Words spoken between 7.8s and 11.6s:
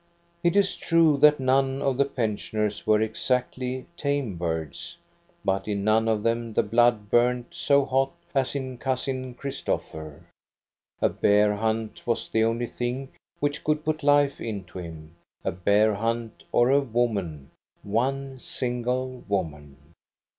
hot as in Cousin Christopher. A bear